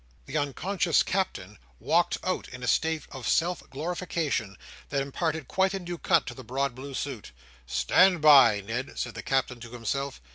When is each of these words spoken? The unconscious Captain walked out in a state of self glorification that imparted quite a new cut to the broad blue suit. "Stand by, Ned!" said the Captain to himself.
The 0.25 0.35
unconscious 0.35 1.03
Captain 1.03 1.59
walked 1.79 2.17
out 2.23 2.47
in 2.47 2.63
a 2.63 2.67
state 2.67 3.03
of 3.11 3.27
self 3.27 3.61
glorification 3.69 4.57
that 4.89 4.99
imparted 4.99 5.47
quite 5.47 5.75
a 5.75 5.79
new 5.79 5.99
cut 5.99 6.25
to 6.25 6.33
the 6.33 6.43
broad 6.43 6.73
blue 6.73 6.95
suit. 6.95 7.31
"Stand 7.67 8.19
by, 8.19 8.61
Ned!" 8.61 8.97
said 8.97 9.13
the 9.13 9.21
Captain 9.21 9.59
to 9.59 9.69
himself. 9.73 10.19